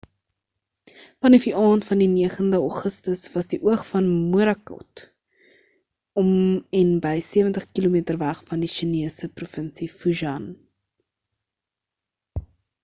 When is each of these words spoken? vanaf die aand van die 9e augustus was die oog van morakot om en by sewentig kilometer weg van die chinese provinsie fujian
vanaf 1.25 1.43
die 1.47 1.51
aand 1.63 1.83
van 1.89 1.99
die 2.03 2.07
9e 2.13 2.55
augustus 2.69 3.21
was 3.33 3.49
die 3.51 3.59
oog 3.73 3.83
van 3.89 4.07
morakot 4.31 5.03
om 6.21 6.31
en 6.79 6.95
by 7.03 7.13
sewentig 7.27 7.67
kilometer 7.79 8.19
weg 8.23 8.41
van 8.53 8.63
die 8.65 8.73
chinese 8.77 9.29
provinsie 9.41 9.91
fujian 9.99 10.49